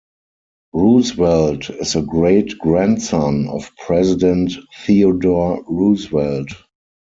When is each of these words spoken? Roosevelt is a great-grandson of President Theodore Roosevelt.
Roosevelt 0.73 1.69
is 1.69 1.95
a 1.95 2.01
great-grandson 2.01 3.47
of 3.49 3.69
President 3.85 4.51
Theodore 4.83 5.63
Roosevelt. 5.67 6.49